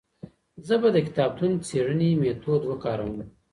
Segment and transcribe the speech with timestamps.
[0.67, 3.15] زه به د کتابتون څېړنې ميتود وکاروم.